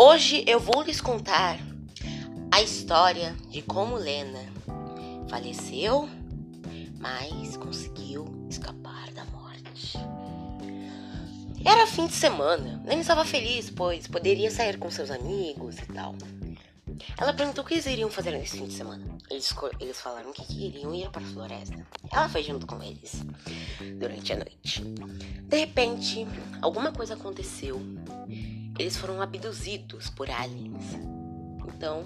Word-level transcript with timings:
Hoje 0.00 0.44
eu 0.46 0.60
vou 0.60 0.82
lhes 0.82 1.00
contar 1.00 1.58
a 2.52 2.62
história 2.62 3.34
de 3.48 3.62
como 3.62 3.96
Lena 3.96 4.38
faleceu, 5.28 6.08
mas 7.00 7.56
conseguiu 7.56 8.46
escapar 8.48 9.10
da 9.10 9.24
morte. 9.24 9.98
Era 11.64 11.84
fim 11.88 12.06
de 12.06 12.12
semana. 12.12 12.80
Lena 12.86 13.00
estava 13.00 13.24
feliz, 13.24 13.70
pois 13.70 14.06
poderia 14.06 14.52
sair 14.52 14.78
com 14.78 14.88
seus 14.88 15.10
amigos 15.10 15.76
e 15.80 15.86
tal. 15.92 16.14
Ela 17.20 17.32
perguntou 17.32 17.64
o 17.64 17.66
que 17.66 17.74
eles 17.74 17.86
iriam 17.86 18.08
fazer 18.08 18.30
nesse 18.30 18.56
fim 18.56 18.66
de 18.66 18.74
semana. 18.74 19.04
Eles, 19.28 19.52
eles 19.80 20.00
falaram 20.00 20.32
que 20.32 20.46
queriam 20.46 20.94
ir 20.94 21.10
para 21.10 21.22
a 21.22 21.26
floresta. 21.26 21.84
Ela 22.12 22.28
foi 22.28 22.44
junto 22.44 22.68
com 22.68 22.80
eles 22.80 23.26
durante 23.98 24.32
a 24.32 24.36
noite. 24.36 24.80
De 24.80 25.58
repente, 25.58 26.24
alguma 26.62 26.92
coisa 26.92 27.14
aconteceu. 27.14 27.82
Eles 28.78 28.96
foram 28.96 29.20
abduzidos 29.20 30.08
por 30.10 30.30
aliens. 30.30 30.84
Então, 31.74 32.04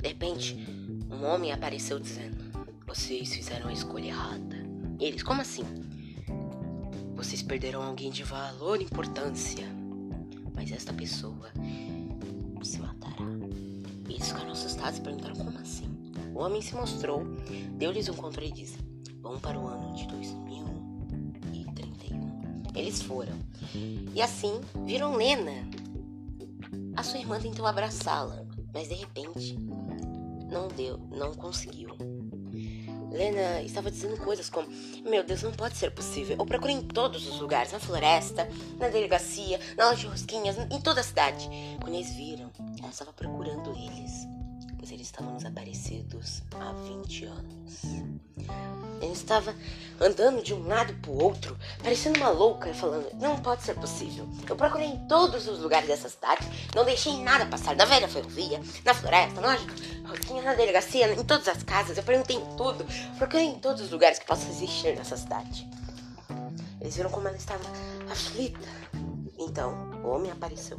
de 0.00 0.08
repente, 0.08 0.56
um 1.10 1.24
homem 1.24 1.52
apareceu 1.52 2.00
dizendo: 2.00 2.36
Vocês 2.86 3.32
fizeram 3.32 3.68
a 3.68 3.72
escolha 3.72 4.06
errada. 4.06 4.56
E 4.98 5.04
eles, 5.04 5.22
como 5.22 5.40
assim? 5.40 5.64
Vocês 7.14 7.42
perderam 7.42 7.82
alguém 7.82 8.10
de 8.10 8.24
valor 8.24 8.80
e 8.80 8.84
importância. 8.84 9.66
Mas 10.54 10.72
esta 10.72 10.92
pessoa 10.92 11.50
se 12.62 12.80
matará. 12.80 13.24
Eles 14.08 14.28
ficaram 14.28 14.50
assustados 14.50 14.98
e 14.98 15.02
perguntaram 15.02 15.36
como 15.36 15.56
assim. 15.58 15.88
O 16.34 16.40
homem 16.40 16.60
se 16.60 16.74
mostrou, 16.74 17.24
deu-lhes 17.76 18.08
um 18.08 18.14
controle 18.14 18.48
e 18.48 18.52
disse: 18.52 18.78
Vão 19.20 19.38
para 19.38 19.56
o 19.58 19.68
ano 19.68 19.94
de 19.94 20.08
2031. 20.08 22.72
Eles 22.74 23.00
foram. 23.00 23.38
E 24.14 24.20
assim 24.20 24.60
viram 24.86 25.16
Lena. 25.16 25.79
A 27.00 27.02
sua 27.02 27.18
irmã 27.18 27.40
tentou 27.40 27.66
abraçá-la, 27.66 28.44
mas 28.74 28.88
de 28.88 28.94
repente 28.94 29.56
não 30.50 30.68
deu, 30.68 30.98
não 31.10 31.32
conseguiu. 31.32 31.96
Lena 33.10 33.62
estava 33.62 33.90
dizendo 33.90 34.18
coisas 34.18 34.50
como: 34.50 34.68
Meu 35.08 35.24
Deus, 35.24 35.42
não 35.42 35.50
pode 35.50 35.78
ser 35.78 35.92
possível. 35.92 36.36
Eu 36.38 36.44
procurei 36.44 36.76
em 36.76 36.82
todos 36.82 37.26
os 37.26 37.40
lugares 37.40 37.72
na 37.72 37.80
floresta, 37.80 38.46
na 38.78 38.88
delegacia, 38.88 39.58
na 39.78 39.86
loja 39.86 40.00
de 40.00 40.06
rosquinhas, 40.08 40.58
em 40.58 40.78
toda 40.78 41.00
a 41.00 41.02
cidade. 41.02 41.48
Quando 41.80 41.94
eles 41.94 42.12
viram, 42.12 42.50
ela 42.78 42.90
estava 42.90 43.14
procurando 43.14 43.70
eles, 43.70 44.28
pois 44.80 44.90
eles 44.92 45.08
estavam 45.08 45.36
desaparecidos 45.36 46.42
há 46.54 46.72
20 46.72 47.24
anos. 47.26 47.82
Ela 49.02 49.12
estava 49.12 49.54
andando 50.00 50.42
de 50.42 50.54
um 50.54 50.66
lado 50.66 50.94
para 50.94 51.10
o 51.10 51.22
outro, 51.22 51.56
parecendo 51.82 52.18
uma 52.18 52.30
louca, 52.30 52.72
falando: 52.72 53.06
Não 53.20 53.38
pode 53.42 53.62
ser 53.62 53.74
possível. 53.74 54.26
Eu 54.48 54.56
procurei 54.56 54.86
em 54.86 55.06
todos 55.06 55.46
os 55.46 55.60
lugares 55.60 55.86
dessa 55.86 56.08
cidade, 56.08 56.46
não 56.74 56.84
deixei 56.84 57.22
nada 57.22 57.44
passar. 57.44 57.76
Na 57.76 57.84
velha 57.84 58.08
ferrovia, 58.08 58.60
na 58.82 58.94
floresta, 58.94 59.40
na 59.42 59.58
rosquinha, 60.08 60.42
na 60.42 60.54
delegacia, 60.54 61.12
em 61.12 61.24
todas 61.24 61.46
as 61.46 61.62
casas. 61.62 61.98
Eu 61.98 62.02
perguntei 62.02 62.36
em 62.36 62.56
tudo, 62.56 62.84
procurei 63.18 63.46
em 63.46 63.58
todos 63.58 63.82
os 63.82 63.90
lugares 63.90 64.18
que 64.18 64.26
possam 64.26 64.48
existir 64.48 64.96
nessa 64.96 65.16
cidade. 65.16 65.68
Eles 66.80 66.96
viram 66.96 67.10
como 67.10 67.28
ela 67.28 67.36
estava 67.36 67.64
aflita. 68.10 68.66
Então, 69.38 69.90
o 70.02 70.08
homem 70.08 70.30
apareceu 70.30 70.78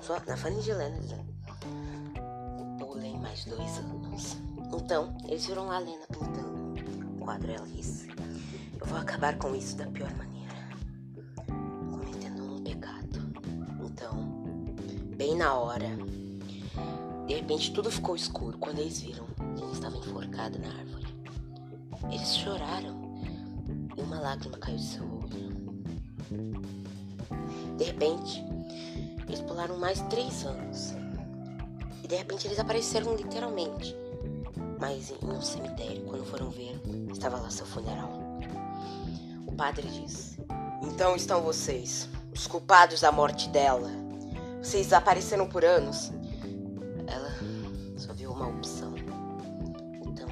só 0.00 0.18
na 0.26 0.38
frente 0.38 0.62
de 0.62 0.72
Lena 0.72 0.98
dizendo: 0.98 1.31
Pulem 3.02 3.18
mais 3.18 3.44
dois 3.46 3.78
anos. 3.78 4.36
Então, 4.72 5.12
eles 5.24 5.44
viram 5.46 5.66
lá 5.66 5.74
a 5.74 5.78
Lena 5.80 6.06
pintando 6.08 7.18
quadro, 7.18 7.50
ela 7.50 7.66
disse: 7.66 8.08
Eu 8.80 8.86
vou 8.86 8.96
acabar 8.96 9.36
com 9.38 9.56
isso 9.56 9.76
da 9.76 9.86
pior 9.86 10.14
maneira, 10.14 10.54
cometendo 11.90 12.44
um 12.44 12.62
pecado. 12.62 13.18
Então, 13.82 14.44
bem 15.16 15.34
na 15.36 15.52
hora, 15.52 15.88
de 17.26 17.34
repente 17.34 17.72
tudo 17.72 17.90
ficou 17.90 18.14
escuro 18.14 18.56
quando 18.58 18.78
eles 18.78 19.00
viram 19.00 19.26
ele 19.60 19.72
estava 19.72 19.96
enforcado 19.96 20.60
na 20.60 20.68
árvore. 20.68 21.06
Eles 22.04 22.36
choraram 22.36 23.20
e 23.96 24.00
uma 24.00 24.20
lágrima 24.20 24.58
caiu 24.58 24.76
do 24.76 24.82
seu 24.82 25.02
olho. 25.02 25.82
De 27.76 27.82
repente, 27.82 28.44
eles 29.26 29.40
pularam 29.40 29.76
mais 29.76 30.00
três 30.02 30.46
anos. 30.46 31.01
E 32.02 32.08
de 32.08 32.16
repente 32.16 32.46
eles 32.46 32.58
apareceram 32.58 33.14
literalmente 33.14 33.96
mas 34.82 35.12
em 35.12 35.26
um 35.28 35.40
cemitério, 35.40 36.02
quando 36.02 36.24
foram 36.24 36.50
ver, 36.50 36.76
estava 37.12 37.38
lá 37.38 37.48
seu 37.48 37.64
funeral. 37.64 38.10
O 39.46 39.52
padre 39.52 39.86
disse: 39.86 40.40
Então 40.82 41.14
estão 41.14 41.40
vocês, 41.40 42.08
os 42.34 42.48
culpados 42.48 43.00
da 43.00 43.12
morte 43.12 43.48
dela. 43.50 43.88
Vocês 44.60 44.92
apareceram 44.92 45.48
por 45.48 45.64
anos. 45.64 46.10
Ela 47.06 47.30
só 47.96 48.12
viu 48.12 48.32
uma 48.32 48.48
opção. 48.48 48.92
Então, 50.04 50.26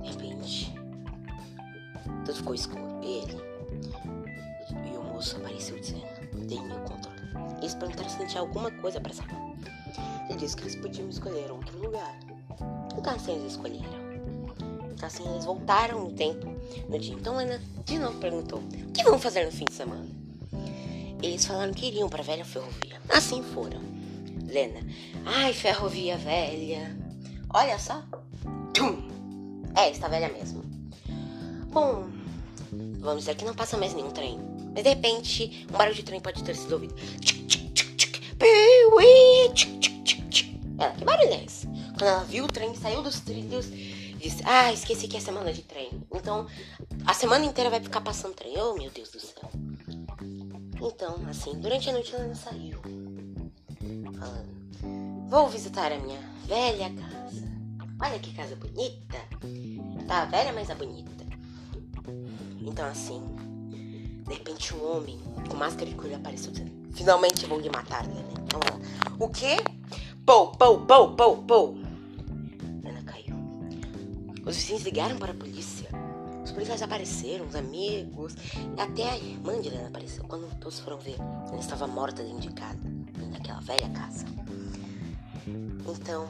de 0.00 0.08
repente, 0.08 0.74
tudo 2.24 2.36
ficou 2.36 2.54
escuro. 2.54 3.00
E 3.02 3.18
ele 3.18 3.38
e 4.90 4.96
o 4.96 5.02
moço 5.02 5.36
apareceu 5.36 5.78
dizendo: 5.78 6.06
meu 6.32 6.80
controle. 6.80 7.20
Eles 7.58 7.74
perguntaram 7.74 8.08
se 8.08 8.26
tinha 8.26 8.40
alguma 8.40 8.70
coisa 8.70 8.98
para 8.98 9.12
saber. 9.12 9.49
Ele 10.30 10.38
disse 10.38 10.56
que 10.56 10.62
eles 10.62 10.76
podiam 10.76 11.08
escolher 11.08 11.50
outro 11.50 11.76
lugar. 11.82 12.16
Então 12.96 13.12
assim 13.12 13.32
eles 13.32 13.52
escolheram. 13.52 14.00
Então 14.92 15.06
assim 15.08 15.28
eles 15.28 15.44
voltaram 15.44 16.04
no 16.04 16.12
tempo 16.12 16.46
no 16.88 16.98
dia. 16.98 17.14
Então 17.14 17.36
Lena 17.36 17.60
de 17.84 17.98
novo 17.98 18.16
perguntou: 18.18 18.60
O 18.60 18.92
que 18.92 19.02
vão 19.02 19.18
fazer 19.18 19.44
no 19.44 19.50
fim 19.50 19.64
de 19.64 19.74
semana? 19.74 20.06
Eles 21.20 21.44
falaram 21.44 21.72
que 21.72 21.86
iriam 21.86 22.08
para 22.08 22.20
a 22.20 22.24
velha 22.24 22.44
ferrovia. 22.44 23.02
Assim 23.08 23.42
foram. 23.42 23.80
Lena, 24.46 24.80
ai, 25.26 25.52
ferrovia 25.52 26.16
velha. 26.16 26.96
Olha 27.52 27.78
só. 27.78 28.04
Tum. 28.72 29.08
É, 29.76 29.90
está 29.90 30.06
velha 30.06 30.28
mesmo. 30.28 30.62
Bom, 31.72 32.06
vamos 33.00 33.20
dizer 33.22 33.34
que 33.34 33.44
não 33.44 33.54
passa 33.54 33.76
mais 33.76 33.94
nenhum 33.94 34.10
trem. 34.10 34.38
Mas 34.72 34.84
de 34.84 34.90
repente, 34.90 35.66
um 35.68 35.76
barulho 35.76 35.96
de 35.96 36.04
trem 36.04 36.20
pode 36.20 36.44
ter 36.44 36.54
sido 36.54 36.74
ouvido. 36.74 36.94
Ela, 40.80 40.94
que 40.94 41.04
barulho 41.04 41.34
é? 41.34 41.44
Quando 41.90 42.02
ela 42.02 42.24
viu 42.24 42.46
o 42.46 42.48
trem, 42.48 42.74
saiu 42.74 43.02
dos 43.02 43.20
trilhos, 43.20 43.66
disse: 43.70 44.42
Ah, 44.46 44.72
esqueci 44.72 45.06
que 45.06 45.16
é 45.18 45.20
semana 45.20 45.52
de 45.52 45.60
trem. 45.60 45.90
Então, 46.10 46.46
a 47.04 47.12
semana 47.12 47.44
inteira 47.44 47.68
vai 47.68 47.80
ficar 47.80 48.00
passando 48.00 48.34
trem. 48.34 48.58
Oh, 48.58 48.74
meu 48.74 48.90
Deus 48.90 49.10
do 49.10 49.20
céu. 49.20 49.50
Então, 50.80 51.16
assim, 51.28 51.60
durante 51.60 51.90
a 51.90 51.92
noite 51.92 52.14
ela 52.14 52.24
não 52.24 52.34
saiu. 52.34 52.80
Falando: 54.18 55.28
Vou 55.28 55.48
visitar 55.50 55.92
a 55.92 55.98
minha 55.98 56.20
velha 56.46 56.90
casa. 56.94 57.50
Olha 58.02 58.18
que 58.18 58.32
casa 58.32 58.56
bonita. 58.56 59.18
Tá 60.08 60.24
velha, 60.24 60.54
mas 60.54 60.70
é 60.70 60.74
bonita. 60.74 61.10
Então, 62.62 62.86
assim, 62.86 63.22
de 64.26 64.32
repente 64.32 64.74
um 64.74 64.96
homem 64.96 65.20
com 65.46 65.56
máscara 65.58 65.90
de 65.90 65.94
coelho 65.94 66.16
apareceu 66.16 66.50
dizendo: 66.50 66.72
Finalmente 66.94 67.44
vou 67.44 67.60
lhe 67.60 67.68
matar, 67.68 68.06
né? 68.06 68.24
Então 68.44 68.60
ela: 68.66 68.80
O 69.18 69.28
quê? 69.28 69.58
Pou, 70.24 70.52
pou, 70.52 70.80
pou, 70.86 71.16
pou, 71.16 71.36
pou. 71.42 71.90
Os 74.46 74.56
vizinhos 74.56 74.82
ligaram 74.82 75.16
para 75.16 75.32
a 75.32 75.34
polícia. 75.34 75.88
Os 76.44 76.50
policiais 76.50 76.82
apareceram, 76.82 77.46
os 77.46 77.54
amigos, 77.54 78.34
até 78.76 79.08
a 79.08 79.16
irmã 79.16 79.60
de 79.60 79.68
Helena 79.68 79.88
apareceu. 79.88 80.24
Quando 80.24 80.52
todos 80.58 80.80
foram 80.80 80.98
ver, 80.98 81.16
ela 81.48 81.60
estava 81.60 81.86
morta 81.86 82.24
dentro 82.24 82.40
de 82.40 82.50
casa, 82.50 82.78
dentro 82.78 83.30
daquela 83.30 83.60
velha 83.60 83.88
casa. 83.90 84.26
Então, 85.46 86.28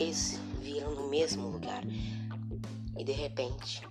eles 0.00 0.40
viram 0.62 0.94
no 0.94 1.10
mesmo 1.10 1.48
lugar. 1.48 1.82
E 2.96 3.04
de 3.04 3.12
repente, 3.12 3.82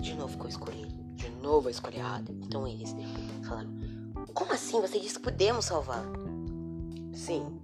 de 0.00 0.14
novo 0.14 0.32
ficou 0.32 0.48
escolhido. 0.48 0.92
De 1.14 1.30
novo 1.42 1.68
a 1.68 1.70
escolha 1.70 1.98
errada. 1.98 2.32
Então 2.42 2.66
eles 2.66 2.94
falaram: 3.46 3.70
Como 4.32 4.52
assim? 4.52 4.80
Você 4.80 4.98
disse 4.98 5.14
que 5.14 5.22
podemos 5.22 5.66
salvar? 5.66 6.04
Sim, 7.12 7.60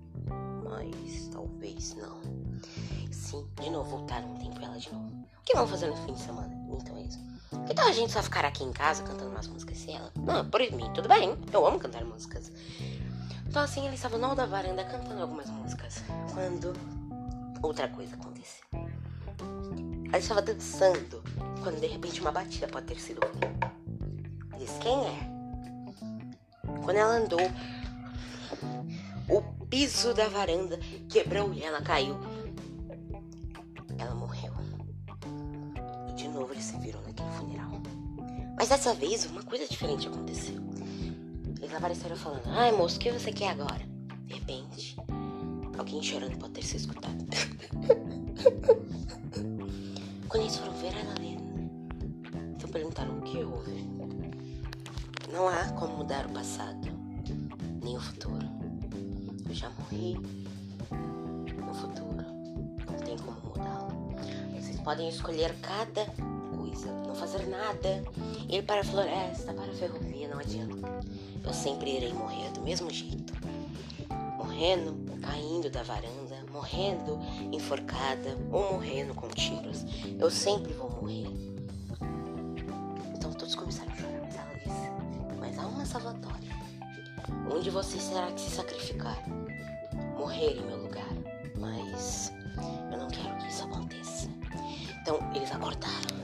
mas 0.84 1.28
talvez 1.28 1.94
não. 1.96 2.20
Sim, 3.10 3.46
de 3.60 3.70
novo 3.70 3.90
voltaram 3.90 4.32
um 4.32 4.38
tempo 4.38 4.60
ela 4.60 4.78
de 4.78 4.92
novo. 4.92 5.06
O 5.06 5.44
que 5.44 5.54
vamos 5.54 5.70
fazer 5.70 5.88
no 5.88 5.96
fim 5.96 6.12
de 6.12 6.20
semana? 6.20 6.52
Então 6.72 6.96
é 6.96 7.02
isso. 7.02 7.18
Que 7.66 7.74
tal 7.74 7.88
a 7.88 7.92
gente 7.92 8.12
só 8.12 8.22
ficar 8.22 8.44
aqui 8.44 8.62
em 8.62 8.72
casa 8.72 9.02
cantando 9.02 9.30
umas 9.30 9.48
músicas 9.48 9.78
sem 9.78 9.96
ela? 9.96 10.12
Não, 10.16 10.48
por 10.48 10.60
mim, 10.60 10.90
tudo 10.94 11.08
bem. 11.08 11.36
Eu 11.52 11.66
amo 11.66 11.78
cantar 11.78 12.04
músicas. 12.04 12.52
Então 13.46 13.62
assim, 13.62 13.84
eles 13.86 13.94
estavam 13.94 14.18
no 14.18 14.34
da 14.34 14.46
varanda 14.46 14.84
cantando 14.84 15.20
algumas 15.20 15.50
músicas. 15.50 16.02
Quando 16.32 16.72
outra 17.62 17.88
coisa 17.88 18.14
aconteceu. 18.14 18.64
Ela 20.08 20.18
estava 20.18 20.42
dançando. 20.42 21.22
Quando 21.62 21.80
de 21.80 21.86
repente 21.86 22.20
uma 22.20 22.32
batida 22.32 22.68
pode 22.68 22.86
ter 22.86 23.00
sido. 23.00 23.20
Diz 24.58 24.70
quem 24.80 25.06
é? 25.06 25.40
Quando 26.84 26.96
ela 26.96 27.16
andou, 27.16 27.40
piso 29.70 30.12
da 30.12 30.28
varanda 30.28 30.78
quebrou 31.08 31.54
e 31.54 31.62
ela 31.62 31.80
caiu. 31.80 32.18
Ela 33.96 34.14
morreu. 34.14 34.52
E 36.08 36.12
de 36.14 36.28
novo 36.28 36.52
eles 36.52 36.64
se 36.64 36.76
viram 36.78 37.00
naquele 37.02 37.30
funeral. 37.30 37.70
Mas 38.56 38.68
dessa 38.68 38.92
vez 38.92 39.24
uma 39.26 39.44
coisa 39.44 39.66
diferente 39.66 40.08
aconteceu. 40.08 40.56
Eles 41.60 41.72
apareceram 41.72 42.16
falando: 42.16 42.42
Ai 42.46 42.72
moço, 42.72 42.96
o 42.96 43.00
que 43.00 43.12
você 43.12 43.30
quer 43.32 43.50
agora? 43.50 43.88
De 44.26 44.34
repente, 44.34 44.96
alguém 45.78 46.02
chorando 46.02 46.36
pode 46.36 46.54
ter 46.54 46.64
sido 46.64 46.80
escutado. 46.80 47.24
Quando 50.28 50.42
eles 50.42 50.56
foram 50.56 50.72
ver 50.74 50.92
ela 50.96 51.14
lendo, 51.18 51.70
então 52.56 52.68
perguntaram 52.70 53.18
o 53.18 53.22
que 53.22 53.42
houve. 53.42 53.88
Não 55.32 55.48
há 55.48 55.68
como 55.72 55.98
mudar 55.98 56.26
o 56.26 56.30
passado, 56.30 56.88
nem 57.82 57.96
o 57.96 58.00
futuro. 58.00 58.59
Eu 59.50 59.54
já 59.56 59.68
morri. 59.70 60.14
No 61.56 61.74
futuro, 61.74 62.24
não 62.88 62.98
tem 63.04 63.18
como 63.18 63.40
mudá-lo. 63.48 64.14
Vocês 64.54 64.80
podem 64.80 65.08
escolher 65.08 65.52
cada 65.60 66.06
coisa, 66.56 66.92
não 67.04 67.16
fazer 67.16 67.48
nada, 67.48 68.04
ir 68.48 68.62
para 68.62 68.82
a 68.82 68.84
floresta, 68.84 69.52
para 69.52 69.72
a 69.72 69.74
ferrovia, 69.74 70.28
não 70.28 70.38
adianta. 70.38 70.88
Eu 71.44 71.52
sempre 71.52 71.96
irei 71.96 72.12
morrer 72.12 72.52
do 72.52 72.60
mesmo 72.60 72.88
jeito. 72.90 73.32
Morrendo, 74.36 74.94
caindo 75.20 75.68
da 75.68 75.82
varanda, 75.82 76.46
morrendo 76.52 77.18
enforcada 77.50 78.38
ou 78.52 78.74
morrendo 78.74 79.14
com 79.14 79.26
tiros. 79.30 79.84
Eu 80.16 80.30
sempre 80.30 80.72
vou 80.74 80.90
morrer. 80.90 81.26
Então 83.16 83.32
todos 83.32 83.56
começaram 83.56 83.90
a 83.90 83.96
chorar, 83.96 84.20
mas 84.22 84.36
ela 84.36 84.54
disse: 84.54 85.36
Mas 85.40 85.58
há 85.58 85.66
uma 85.66 85.84
salvatória. 85.84 86.59
Onde 87.52 87.70
você 87.70 87.98
será 87.98 88.30
que 88.32 88.40
se 88.40 88.50
sacrificar? 88.50 89.18
Morrer 90.18 90.56
em 90.56 90.66
meu 90.66 90.82
lugar. 90.82 91.08
Mas 91.58 92.32
eu 92.92 92.98
não 92.98 93.08
quero 93.08 93.36
que 93.38 93.48
isso 93.48 93.64
aconteça. 93.64 94.28
Então 95.02 95.18
eles 95.34 95.50
acordaram. 95.52 96.20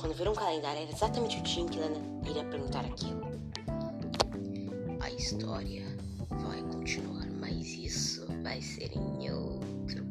Quando 0.00 0.14
viram 0.14 0.32
o 0.32 0.34
calendário, 0.34 0.82
era 0.82 0.90
exatamente 0.90 1.38
o 1.38 1.42
dia 1.42 1.62
em 1.62 1.66
que 1.66 1.78
Lena 1.78 2.00
iria 2.24 2.44
perguntar 2.44 2.84
aquilo. 2.84 3.30
A 5.00 5.10
história 5.10 5.84
vai 6.30 6.62
continuar, 6.62 7.26
mas 7.38 7.66
isso 7.66 8.26
vai 8.42 8.62
ser 8.62 8.90
em 8.96 9.30
outro 9.30 10.09